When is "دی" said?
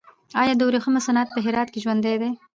2.21-2.29